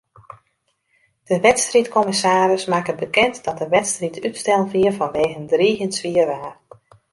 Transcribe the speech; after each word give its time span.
De 1.23 1.39
wedstriidkommissaris 1.39 2.65
makke 2.65 2.95
bekend 2.95 3.43
dat 3.43 3.57
de 3.57 3.67
wedstriid 3.77 4.17
útsteld 4.27 4.69
wie 4.73 4.91
fanwege 4.97 5.39
driigjend 5.53 5.93
swier 5.95 6.25
waar. 6.31 6.55